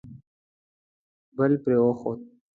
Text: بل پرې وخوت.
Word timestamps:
بل 1.37 1.51
پرې 1.63 1.77
وخوت. 1.83 2.19